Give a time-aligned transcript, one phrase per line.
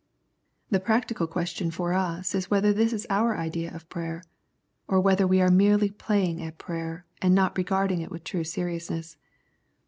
[0.71, 4.23] "The practical question for us is whether this is our idea of prayer,
[4.87, 9.17] or whether we are merely playing at prayer, and not regarding it with true seriousness.